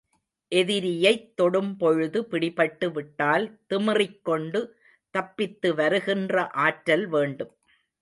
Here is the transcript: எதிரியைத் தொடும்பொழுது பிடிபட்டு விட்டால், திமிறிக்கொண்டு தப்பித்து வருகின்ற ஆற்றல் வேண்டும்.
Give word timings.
எதிரியைத் 0.51 1.27
தொடும்பொழுது 1.37 2.21
பிடிபட்டு 2.31 2.91
விட்டால், 2.91 3.45
திமிறிக்கொண்டு 3.69 4.61
தப்பித்து 5.13 5.75
வருகின்ற 5.75 6.35
ஆற்றல் 6.61 7.07
வேண்டும். 7.07 7.55